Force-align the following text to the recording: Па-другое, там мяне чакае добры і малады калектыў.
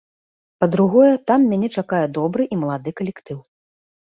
Па-другое, 0.61 1.11
там 1.31 1.45
мяне 1.51 1.69
чакае 1.83 2.01
добры 2.17 2.49
і 2.57 2.59
малады 2.63 2.89
калектыў. 3.03 3.37